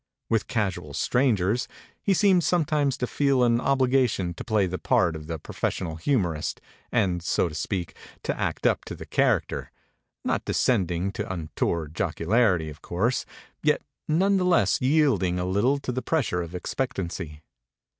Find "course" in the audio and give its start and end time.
12.81-13.27